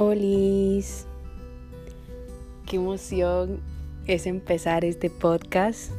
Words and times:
Olis, 0.00 1.06
qué 2.66 2.76
emoción 2.76 3.58
es 4.06 4.28
empezar 4.28 4.84
este 4.84 5.10
podcast. 5.10 5.90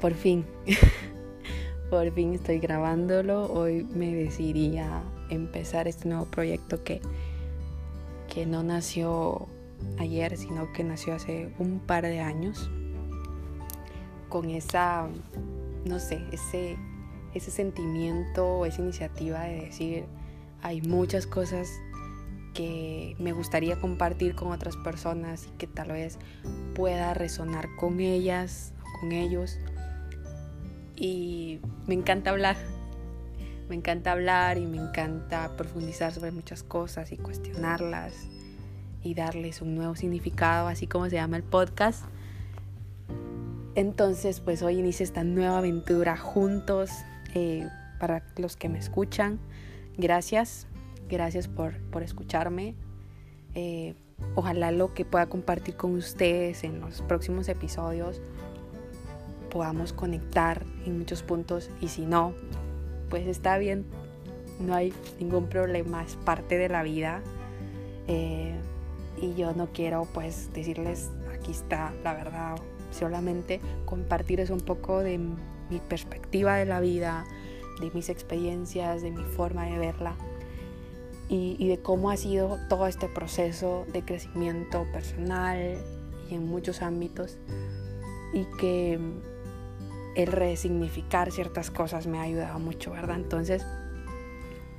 Por 0.00 0.14
fin, 0.14 0.46
por 1.90 2.10
fin 2.14 2.32
estoy 2.32 2.58
grabándolo. 2.58 3.52
Hoy 3.52 3.84
me 3.84 4.14
decidí 4.14 4.78
a 4.78 5.02
empezar 5.28 5.88
este 5.88 6.08
nuevo 6.08 6.24
proyecto 6.24 6.82
que, 6.82 7.02
que 8.32 8.46
no 8.46 8.62
nació 8.62 9.46
ayer, 9.98 10.38
sino 10.38 10.72
que 10.72 10.82
nació 10.82 11.12
hace 11.16 11.52
un 11.58 11.80
par 11.80 12.04
de 12.04 12.20
años. 12.20 12.70
Con 14.30 14.48
esa, 14.48 15.06
no 15.84 15.98
sé, 15.98 16.22
ese, 16.32 16.78
ese 17.34 17.50
sentimiento, 17.50 18.64
esa 18.64 18.80
iniciativa 18.80 19.40
de 19.42 19.66
decir, 19.66 20.04
hay 20.62 20.80
muchas 20.80 21.26
cosas 21.26 21.68
que 22.54 23.16
me 23.18 23.32
gustaría 23.32 23.80
compartir 23.80 24.34
con 24.34 24.52
otras 24.52 24.76
personas 24.76 25.46
y 25.46 25.50
que 25.58 25.66
tal 25.66 25.92
vez 25.92 26.18
pueda 26.74 27.14
resonar 27.14 27.68
con 27.76 28.00
ellas, 28.00 28.72
con 29.00 29.12
ellos. 29.12 29.58
Y 30.96 31.60
me 31.86 31.94
encanta 31.94 32.30
hablar, 32.30 32.56
me 33.68 33.76
encanta 33.76 34.12
hablar 34.12 34.58
y 34.58 34.66
me 34.66 34.78
encanta 34.78 35.56
profundizar 35.56 36.12
sobre 36.12 36.32
muchas 36.32 36.62
cosas 36.62 37.12
y 37.12 37.16
cuestionarlas 37.16 38.14
y 39.02 39.14
darles 39.14 39.62
un 39.62 39.74
nuevo 39.74 39.94
significado, 39.96 40.68
así 40.68 40.86
como 40.86 41.08
se 41.08 41.16
llama 41.16 41.36
el 41.36 41.42
podcast. 41.42 42.04
Entonces, 43.74 44.40
pues 44.40 44.62
hoy 44.62 44.78
inicia 44.78 45.04
esta 45.04 45.24
nueva 45.24 45.58
aventura 45.58 46.16
juntos 46.16 46.90
eh, 47.34 47.66
para 47.98 48.24
los 48.36 48.56
que 48.56 48.68
me 48.68 48.78
escuchan. 48.78 49.38
Gracias 49.96 50.66
Gracias 51.10 51.48
por, 51.48 51.74
escucharme. 52.02 52.76
Eh, 53.54 53.94
ojalá 54.36 54.70
lo 54.70 54.94
que 54.94 55.04
pueda 55.04 55.26
compartir 55.26 55.74
con 55.76 55.94
ustedes 55.94 56.62
en 56.62 56.80
los 56.80 57.02
próximos 57.02 57.48
episodios 57.48 58.22
podamos 59.50 59.92
conectar 59.92 60.64
en 60.86 61.00
muchos 61.00 61.24
puntos 61.24 61.68
y 61.80 61.88
si 61.88 62.06
no, 62.06 62.32
pues 63.08 63.26
está 63.26 63.58
bien, 63.58 63.84
no 64.60 64.76
hay 64.76 64.94
ningún 65.18 65.48
problema, 65.48 66.04
es 66.04 66.14
parte 66.14 66.56
de 66.56 66.68
la 66.68 66.84
vida. 66.84 67.20
Eh, 68.06 68.54
y 69.20 69.34
yo 69.34 69.52
no 69.52 69.72
quiero 69.72 70.06
pues 70.14 70.50
decirles 70.54 71.10
aquí 71.34 71.50
está 71.50 71.92
la 72.04 72.14
verdad, 72.14 72.56
solamente 72.92 73.60
compartirles 73.84 74.50
un 74.50 74.60
poco 74.60 75.00
de 75.00 75.18
mi 75.18 75.80
perspectiva 75.88 76.54
de 76.54 76.66
la 76.66 76.78
vida, 76.78 77.24
de 77.80 77.90
mis 77.90 78.08
experiencias, 78.08 79.02
de 79.02 79.10
mi 79.10 79.24
forma 79.24 79.66
de 79.66 79.76
verla 79.76 80.14
y, 81.32 81.68
de 81.68 81.78
cómo 81.80 82.10
ha 82.10 82.16
sido 82.16 82.58
todo 82.68 82.88
este 82.88 83.06
proceso 83.06 83.86
de 83.92 84.04
crecimiento 84.04 84.84
personal 84.92 85.78
y 86.28 86.34
en 86.34 86.44
muchos 86.46 86.82
ámbitos 86.82 87.38
y 88.32 88.44
que 88.58 88.98
el 90.16 90.26
resignificar 90.26 91.30
ciertas 91.30 91.70
cosas 91.70 92.08
me 92.08 92.18
ha 92.18 92.22
ayudado 92.22 92.58
mucho, 92.58 92.90
¿verdad? 92.90 93.14
Entonces, 93.14 93.64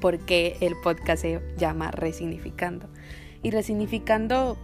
¿por 0.01 0.19
qué 0.19 0.57
el 0.59 0.75
podcast 0.83 1.21
se 1.21 1.41
llama 1.57 1.89
Resignificando? 1.89 2.89
Y 3.41 3.51
resignificando 3.51 4.57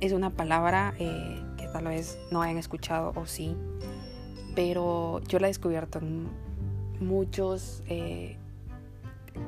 es 0.00 0.12
una 0.12 0.30
palabra 0.30 0.94
eh, 0.98 1.40
que 1.58 1.68
tal 1.68 1.84
vez 1.84 2.18
no 2.32 2.42
hayan 2.42 2.58
escuchado 2.58 3.12
o 3.14 3.24
sí, 3.24 3.56
pero 4.56 5.20
yo 5.28 5.38
la 5.38 5.46
he 5.46 5.50
descubierto 5.50 6.00
en 6.00 6.28
muchos 6.98 7.84
eh, 7.86 8.36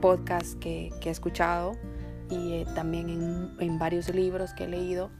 podcast 0.01 0.59
que, 0.59 0.93
he 1.03 1.11
escuchado 1.11 1.73
y 2.31 2.53
eh, 2.55 2.67
también 2.75 3.55
en, 3.59 3.79
varios 3.79 4.09
libros 4.15 4.53
que 4.53 4.65
he 4.65 4.69
leído. 4.69 5.11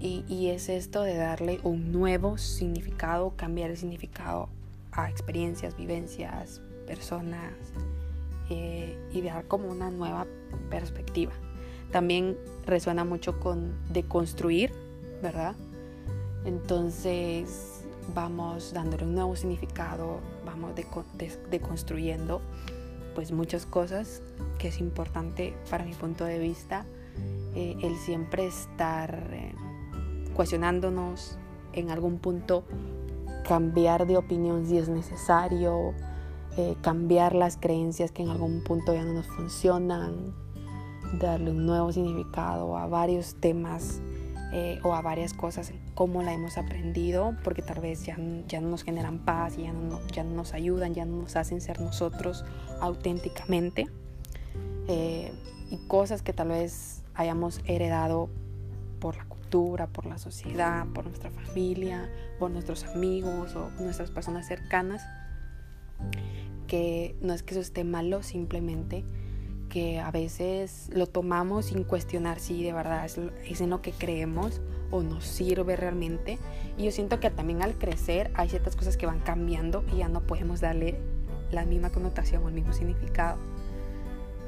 Y, 0.00 0.48
es 0.48 0.68
esto 0.68 1.02
de 1.02 1.16
darle 1.16 1.58
un 1.64 1.90
nuevo 1.90 2.38
significado, 2.38 3.34
cambiar 3.36 3.70
el 3.70 3.76
significado 3.76 4.48
a 4.92 5.10
experiencias, 5.10 5.76
vivencias, 5.76 6.60
personas 6.86 7.52
eh, 8.48 8.96
y 9.12 9.22
dar 9.22 9.46
como 9.46 9.68
una 9.68 9.90
nueva 9.90 10.26
perspectiva. 10.70 11.32
También 11.90 12.36
resuena 12.64 13.04
mucho 13.04 13.40
con 13.40 13.72
deconstruir, 13.92 14.72
¿verdad? 15.20 15.56
Entonces 16.44 17.84
vamos 18.14 18.72
dándole 18.72 19.04
un 19.04 19.14
nuevo 19.14 19.36
significado, 19.36 20.20
vamos 20.44 20.72
deconstruyendo 21.50 22.40
pues 23.18 23.32
muchas 23.32 23.66
cosas 23.66 24.22
que 24.60 24.68
es 24.68 24.78
importante 24.78 25.52
para 25.68 25.84
mi 25.84 25.92
punto 25.92 26.24
de 26.24 26.38
vista 26.38 26.86
eh, 27.56 27.74
el 27.82 27.96
siempre 27.96 28.46
estar 28.46 29.30
eh, 29.32 29.52
cuestionándonos 30.34 31.36
en 31.72 31.90
algún 31.90 32.20
punto 32.20 32.62
cambiar 33.44 34.06
de 34.06 34.18
opinión 34.18 34.68
si 34.68 34.78
es 34.78 34.88
necesario 34.88 35.94
eh, 36.56 36.76
cambiar 36.80 37.34
las 37.34 37.56
creencias 37.56 38.12
que 38.12 38.22
en 38.22 38.28
algún 38.28 38.62
punto 38.62 38.94
ya 38.94 39.02
no 39.02 39.14
nos 39.14 39.26
funcionan 39.26 40.32
darle 41.18 41.50
un 41.50 41.66
nuevo 41.66 41.90
significado 41.90 42.76
a 42.76 42.86
varios 42.86 43.34
temas 43.40 44.00
o 44.82 44.94
a 44.94 45.02
varias 45.02 45.34
cosas 45.34 45.72
cómo 45.94 46.22
la 46.22 46.32
hemos 46.32 46.56
aprendido, 46.56 47.36
porque 47.44 47.60
tal 47.60 47.80
vez 47.80 48.04
ya, 48.04 48.16
ya 48.46 48.60
no 48.60 48.70
nos 48.70 48.82
generan 48.82 49.18
paz 49.18 49.56
ya 49.56 49.72
no, 49.72 50.00
ya 50.08 50.24
no 50.24 50.34
nos 50.34 50.54
ayudan, 50.54 50.94
ya 50.94 51.04
no 51.04 51.22
nos 51.22 51.36
hacen 51.36 51.60
ser 51.60 51.80
nosotros 51.80 52.44
auténticamente. 52.80 53.88
Eh, 54.88 55.32
y 55.70 55.76
cosas 55.86 56.22
que 56.22 56.32
tal 56.32 56.48
vez 56.48 57.02
hayamos 57.14 57.60
heredado 57.66 58.30
por 59.00 59.16
la 59.16 59.24
cultura, 59.26 59.86
por 59.86 60.06
la 60.06 60.18
sociedad, 60.18 60.86
por 60.94 61.04
nuestra 61.04 61.30
familia, 61.30 62.10
por 62.38 62.50
nuestros 62.50 62.84
amigos 62.84 63.54
o 63.54 63.70
nuestras 63.80 64.10
personas 64.10 64.46
cercanas, 64.46 65.02
que 66.66 67.16
no 67.20 67.34
es 67.34 67.42
que 67.42 67.54
eso 67.54 67.60
esté 67.60 67.84
malo, 67.84 68.22
simplemente 68.22 69.04
que 69.68 70.00
a 70.00 70.10
veces 70.10 70.90
lo 70.92 71.06
tomamos 71.06 71.66
sin 71.66 71.84
cuestionar 71.84 72.40
si 72.40 72.62
de 72.62 72.72
verdad 72.72 73.04
es, 73.04 73.20
es 73.44 73.60
en 73.60 73.70
lo 73.70 73.82
que 73.82 73.92
creemos 73.92 74.60
o 74.90 75.02
nos 75.02 75.24
sirve 75.24 75.76
realmente. 75.76 76.38
Y 76.76 76.84
yo 76.84 76.90
siento 76.90 77.20
que 77.20 77.30
también 77.30 77.62
al 77.62 77.74
crecer 77.74 78.30
hay 78.34 78.48
ciertas 78.48 78.76
cosas 78.76 78.96
que 78.96 79.06
van 79.06 79.20
cambiando 79.20 79.84
y 79.92 79.98
ya 79.98 80.08
no 80.08 80.22
podemos 80.22 80.60
darle 80.60 80.98
la 81.50 81.64
misma 81.64 81.90
connotación 81.90 82.44
o 82.44 82.48
el 82.48 82.54
mismo 82.54 82.72
significado. 82.72 83.38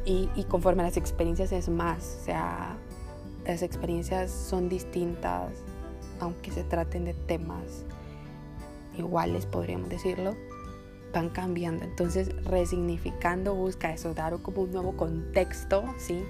Y, 0.04 0.28
y 0.34 0.44
conforme 0.44 0.82
las 0.82 0.96
experiencias 0.96 1.52
es 1.52 1.68
más, 1.68 2.18
o 2.20 2.24
sea, 2.24 2.76
las 3.46 3.62
experiencias 3.62 4.30
son 4.30 4.68
distintas, 4.68 5.52
aunque 6.20 6.50
se 6.50 6.64
traten 6.64 7.04
de 7.04 7.14
temas 7.14 7.84
iguales, 8.96 9.46
podríamos 9.46 9.88
decirlo, 9.88 10.36
van 11.12 11.30
cambiando. 11.30 11.84
Entonces, 11.84 12.30
resignificando 12.44 13.54
busca 13.54 13.92
eso, 13.92 14.14
dar 14.14 14.36
como 14.42 14.62
un 14.62 14.72
nuevo 14.72 14.96
contexto, 14.96 15.84
¿sí? 15.98 16.22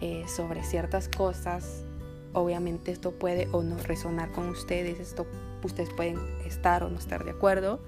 Eh, 0.00 0.24
sobre 0.28 0.62
ciertas 0.62 1.08
cosas 1.08 1.84
Obviamente 2.32 2.92
esto 2.92 3.10
puede 3.10 3.48
o 3.50 3.62
no 3.62 3.76
resonar 3.78 4.30
con 4.30 4.48
ustedes, 4.48 5.00
esto 5.00 5.26
ustedes 5.64 5.90
pueden 5.90 6.18
estar 6.46 6.84
o 6.84 6.88
no 6.88 6.98
estar 6.98 7.24
de 7.24 7.32
acuerdo, 7.32 7.80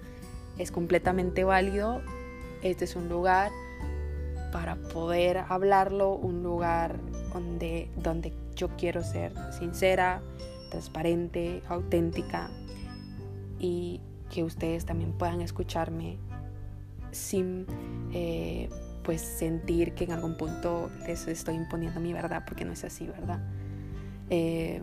es 0.58 0.72
completamente 0.72 1.44
válido. 1.44 2.02
Este 2.62 2.84
es 2.84 2.96
un 2.96 3.08
lugar 3.08 3.52
para 4.50 4.76
poder 4.76 5.38
hablarlo, 5.48 6.14
un 6.14 6.42
lugar 6.42 6.98
donde, 7.32 7.88
donde 7.96 8.32
yo 8.56 8.68
quiero 8.76 9.02
ser 9.02 9.32
sincera, 9.52 10.22
transparente, 10.70 11.62
auténtica 11.68 12.50
y 13.60 14.00
que 14.32 14.42
ustedes 14.42 14.86
también 14.86 15.12
puedan 15.12 15.42
escucharme 15.42 16.16
sin 17.12 17.66
eh, 18.12 18.70
pues 19.04 19.20
sentir 19.20 19.92
que 19.94 20.04
en 20.04 20.12
algún 20.12 20.36
punto 20.36 20.90
les 21.06 21.28
estoy 21.28 21.54
imponiendo 21.54 22.00
mi 22.00 22.14
verdad 22.14 22.44
porque 22.46 22.64
no 22.64 22.72
es 22.72 22.82
así, 22.82 23.06
¿verdad? 23.06 23.40
Eh, 24.30 24.80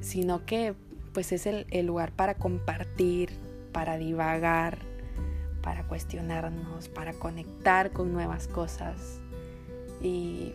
sino 0.00 0.46
que 0.46 0.74
pues 1.12 1.32
es 1.32 1.46
el, 1.46 1.66
lugar 1.86 2.12
para 2.12 2.34
compartir, 2.34 3.30
para 3.72 3.98
divagar, 3.98 4.78
para 5.60 5.86
cuestionarnos, 5.86 6.88
para 6.88 7.12
conectar 7.12 7.90
con 7.90 8.10
nuevas 8.10 8.48
cosas. 8.48 9.20
Y 10.00 10.54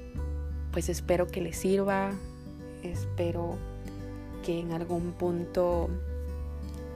pues 0.72 0.90
espero 0.90 1.28
que 1.28 1.42
les 1.42 1.58
sirva, 1.58 2.12
espero 2.82 3.58
que 4.44 4.60
en 4.60 4.72
algún 4.72 5.12
punto 5.12 5.90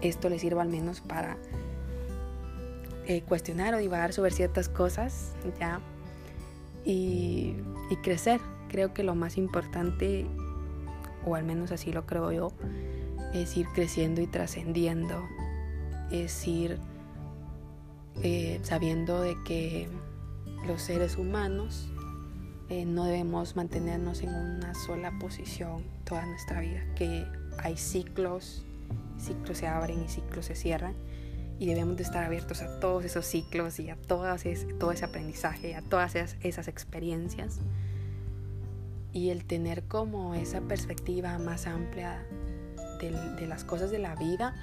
esto 0.01 0.29
les 0.29 0.41
sirva 0.41 0.61
al 0.61 0.69
menos 0.69 1.01
para 1.01 1.37
eh, 3.07 3.21
cuestionar 3.21 3.73
o 3.73 3.77
divagar 3.77 4.13
sobre 4.13 4.31
ciertas 4.31 4.69
cosas, 4.69 5.33
¿ya? 5.59 5.79
y 6.83 7.55
crecer, 8.01 8.41
creo 8.69 8.93
que 8.93 9.03
lo 9.03 9.13
más 9.13 9.37
importante, 9.37 10.25
o 11.25 11.35
al 11.35 11.43
menos 11.43 11.71
así 11.71 11.91
lo 11.91 12.05
creo 12.05 12.31
yo, 12.31 12.51
es 13.33 13.55
ir 13.57 13.67
creciendo 13.73 14.21
y 14.21 14.27
trascendiendo, 14.27 15.23
es 16.09 16.47
ir 16.47 16.79
eh, 18.23 18.59
sabiendo 18.63 19.21
de 19.21 19.35
que 19.45 19.87
los 20.67 20.81
seres 20.81 21.17
humanos 21.17 21.89
eh, 22.69 22.85
no 22.85 23.05
debemos 23.05 23.55
mantenernos 23.55 24.21
en 24.21 24.29
una 24.29 24.73
sola 24.73 25.11
posición 25.19 25.83
toda 26.03 26.25
nuestra 26.25 26.61
vida, 26.61 26.81
que 26.95 27.25
hay 27.57 27.77
ciclos, 27.77 28.65
ciclos 29.21 29.57
se 29.57 29.67
abren 29.67 30.03
y 30.03 30.07
ciclos 30.07 30.45
se 30.45 30.55
cierran 30.55 30.95
y 31.59 31.67
debemos 31.67 31.97
de 31.97 32.03
estar 32.03 32.23
abiertos 32.23 32.61
a 32.61 32.79
todos 32.79 33.05
esos 33.05 33.25
ciclos 33.25 33.79
y 33.79 33.89
a 33.89 33.95
todas 33.95 34.43
todo 34.79 34.91
ese 34.91 35.05
aprendizaje, 35.05 35.75
a 35.75 35.81
todas 35.81 36.15
esas, 36.15 36.67
experiencias 36.67 37.59
y 39.13 39.29
el 39.29 39.45
tener 39.45 39.83
como 39.83 40.33
esa 40.33 40.61
perspectiva 40.61 41.37
más 41.37 41.67
amplia 41.67 42.25
de, 42.99 43.11
de 43.11 43.47
las 43.47 43.63
cosas 43.63 43.91
de 43.91 43.99
la 43.99 44.15
vida 44.15 44.55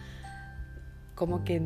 como 1.19 1.43
que, 1.43 1.61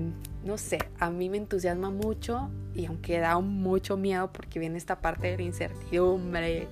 no 0.44 0.56
sé, 0.56 0.78
a 0.98 1.10
mí 1.10 1.28
me 1.28 1.36
entusiasma 1.36 1.90
mucho 1.90 2.50
y 2.74 2.86
aunque 2.86 3.18
da 3.18 3.38
mucho 3.38 3.98
miedo 3.98 4.32
porque 4.32 4.58
viene 4.58 4.78
esta 4.78 5.02
parte 5.02 5.26
de 5.26 5.36
la 5.36 5.42
incertidumbre 5.42 6.68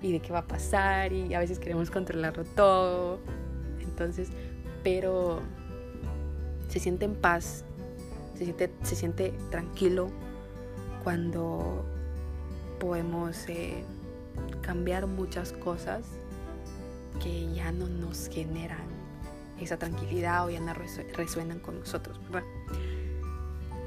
y 0.00 0.12
de 0.12 0.20
qué 0.20 0.32
va 0.32 0.38
a 0.38 0.46
pasar 0.46 1.12
y 1.12 1.34
a 1.34 1.40
veces 1.40 1.58
queremos 1.58 1.90
controlarlo 1.90 2.44
todo. 2.44 3.18
Entonces, 3.80 4.28
pero 4.86 5.40
se 6.68 6.78
siente 6.78 7.06
en 7.06 7.16
paz, 7.16 7.64
se 8.38 8.44
siente, 8.44 8.70
se 8.84 8.94
siente 8.94 9.34
tranquilo 9.50 10.12
cuando 11.02 11.84
podemos 12.78 13.48
eh, 13.48 13.82
cambiar 14.60 15.08
muchas 15.08 15.52
cosas 15.52 16.04
que 17.20 17.52
ya 17.52 17.72
no 17.72 17.88
nos 17.88 18.28
generan 18.28 18.86
esa 19.60 19.76
tranquilidad 19.76 20.46
o 20.46 20.50
ya 20.50 20.60
no 20.60 20.72
resuenan 20.72 21.58
con 21.58 21.80
nosotros. 21.80 22.20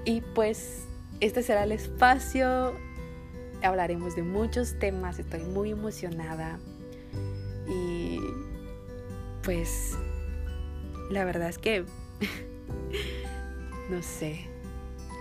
Y 0.04 0.20
pues 0.20 0.84
este 1.22 1.44
será 1.44 1.64
el 1.64 1.72
espacio, 1.72 2.74
hablaremos 3.64 4.18
de 4.18 4.24
muchos 4.24 4.78
temas, 4.80 5.18
estoy 5.18 5.44
muy 5.44 5.72
emocionada 5.72 6.60
y 7.70 8.20
pues 9.44 9.98
la 11.10 11.26
verdad 11.26 11.50
es 11.50 11.58
que, 11.58 11.86
no 13.90 14.02
sé, 14.02 14.46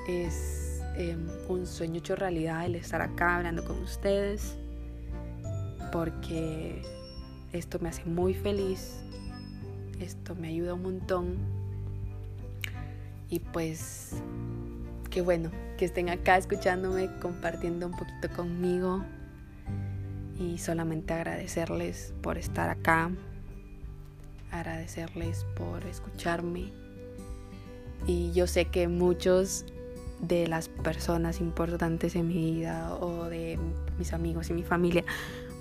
es 0.08 0.82
em, 0.96 1.26
un 1.48 1.66
sueño 1.66 1.98
hecho 1.98 2.16
realidad 2.16 2.66
el 2.66 2.74
estar 2.74 3.00
acá 3.00 3.36
hablando 3.36 3.64
con 3.64 3.82
ustedes 3.82 4.56
porque 5.92 6.82
esto 7.52 7.78
me 7.80 7.88
hace 7.88 8.04
muy 8.04 8.34
feliz 8.34 9.02
esto 10.00 10.34
me 10.34 10.48
ayuda 10.48 10.74
un 10.74 10.82
montón. 10.82 11.36
Y 13.30 13.40
pues, 13.40 14.12
qué 15.10 15.20
bueno 15.20 15.50
que 15.76 15.84
estén 15.84 16.08
acá 16.08 16.36
escuchándome, 16.36 17.10
compartiendo 17.20 17.86
un 17.86 17.92
poquito 17.92 18.30
conmigo. 18.34 19.04
Y 20.38 20.58
solamente 20.58 21.14
agradecerles 21.14 22.14
por 22.22 22.38
estar 22.38 22.70
acá, 22.70 23.10
agradecerles 24.50 25.44
por 25.56 25.84
escucharme. 25.84 26.72
Y 28.06 28.32
yo 28.32 28.46
sé 28.46 28.66
que 28.66 28.88
muchos 28.88 29.64
de 30.20 30.46
las 30.46 30.68
personas 30.68 31.40
importantes 31.40 32.16
en 32.16 32.28
mi 32.28 32.52
vida 32.52 32.94
o 32.96 33.24
de 33.24 33.58
mis 33.98 34.12
amigos 34.12 34.50
y 34.50 34.52
mi 34.52 34.62
familia 34.62 35.04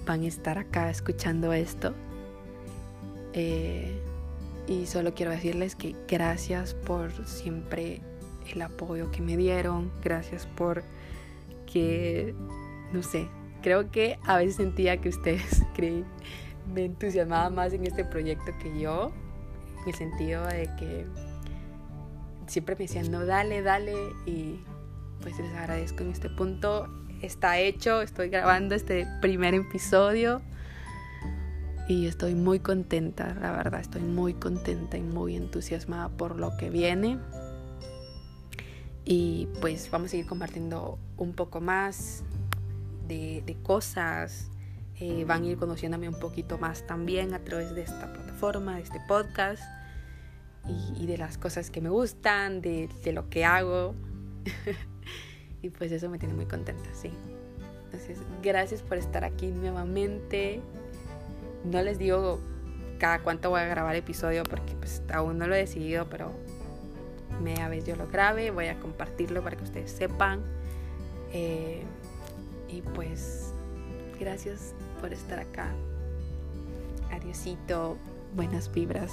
van 0.05 0.23
a 0.23 0.27
estar 0.27 0.57
acá 0.57 0.89
escuchando 0.89 1.53
esto. 1.53 1.93
Eh, 3.33 4.01
y 4.67 4.85
solo 4.85 5.13
quiero 5.13 5.31
decirles 5.31 5.75
que 5.75 5.95
gracias 6.07 6.73
por 6.73 7.11
siempre 7.27 8.01
el 8.51 8.61
apoyo 8.61 9.11
que 9.11 9.21
me 9.21 9.37
dieron, 9.37 9.91
gracias 10.03 10.45
por 10.45 10.83
que, 11.71 12.33
no 12.91 13.03
sé, 13.03 13.27
creo 13.61 13.91
que 13.91 14.17
a 14.23 14.37
veces 14.37 14.55
sentía 14.55 14.97
que 14.97 15.09
ustedes 15.09 15.63
creen, 15.75 16.05
me 16.73 16.85
entusiasmaba 16.85 17.49
más 17.49 17.73
en 17.73 17.85
este 17.85 18.05
proyecto 18.05 18.51
que 18.61 18.79
yo, 18.79 19.11
en 19.81 19.89
el 19.89 19.95
sentido 19.95 20.45
de 20.45 20.69
que 20.77 21.05
siempre 22.47 22.75
me 22.75 22.85
decían, 22.85 23.11
no, 23.11 23.25
dale, 23.25 23.61
dale, 23.61 23.95
y 24.25 24.59
pues 25.21 25.37
les 25.37 25.53
agradezco 25.55 26.03
en 26.03 26.11
este 26.11 26.29
punto. 26.29 26.87
Está 27.21 27.59
hecho, 27.59 28.01
estoy 28.01 28.29
grabando 28.29 28.75
este 28.75 29.07
primer 29.21 29.55
episodio 29.55 30.41
y 31.87 32.05
estoy 32.07 32.35
muy 32.35 32.59
contenta, 32.59 33.33
la 33.41 33.51
verdad, 33.53 33.79
estoy 33.79 34.01
muy 34.01 34.33
contenta 34.33 34.97
y 34.97 35.01
muy 35.01 35.35
entusiasmada 35.35 36.09
por 36.09 36.37
lo 36.37 36.55
que 36.57 36.69
viene. 36.69 37.17
Y 39.05 39.47
pues 39.61 39.89
vamos 39.89 40.07
a 40.07 40.11
seguir 40.11 40.27
compartiendo 40.27 40.99
un 41.15 41.31
poco 41.33 41.61
más 41.61 42.23
de, 43.07 43.57
cosas. 43.63 44.49
Eh, 44.99 45.25
van 45.25 45.43
a 45.43 45.45
ir 45.45 45.57
conociéndome 45.57 46.09
un 46.09 46.19
poquito 46.19 46.57
más 46.57 46.87
también 46.87 47.33
a 47.33 47.39
través 47.39 47.75
de 47.75 47.81
esta 47.81 48.11
plataforma, 48.11 48.77
de 48.77 48.81
este 48.81 48.99
podcast. 49.07 49.63
Y, 50.99 51.05
de 51.05 51.17
las 51.17 51.37
cosas 51.37 51.71
que 51.71 51.79
me 51.79 51.89
gustan, 51.89 52.59
de, 52.59 52.89
lo 53.13 53.29
que 53.29 53.45
hago. 53.45 53.95
y 55.61 55.69
pues 55.69 55.93
eso 55.93 56.09
me 56.09 56.19
tiene 56.19 56.33
muy 56.33 56.45
contenta, 56.45 56.89
sí. 56.93 57.09
Entonces, 57.85 58.19
gracias 58.43 58.81
por 58.81 58.97
estar 58.97 59.23
aquí 59.23 59.47
nuevamente. 59.47 60.59
No 61.63 61.81
les 61.81 61.97
digo 61.97 62.41
cada 62.99 63.19
cuánto 63.19 63.49
voy 63.49 63.61
a 63.61 63.65
grabar 63.65 63.95
episodio 63.95 64.43
porque 64.43 64.73
pues 64.73 65.01
aún 65.13 65.37
no 65.37 65.47
lo 65.47 65.55
he 65.55 65.59
decidido, 65.59 66.09
pero 66.09 66.33
media 67.41 67.69
vez 67.69 67.85
yo 67.85 67.95
lo 67.95 68.07
grabe, 68.07 68.51
voy 68.51 68.67
a 68.67 68.77
compartirlo 68.79 69.41
para 69.43 69.55
que 69.55 69.63
ustedes 69.63 69.91
sepan. 69.91 70.41
Eh, 71.31 71.83
y 72.67 72.81
pues 72.81 73.53
gracias 74.19 74.73
por 74.99 75.13
estar 75.13 75.39
acá. 75.39 75.71
Adiosito, 77.11 77.97
buenas 78.35 78.71
vibras. 78.71 79.11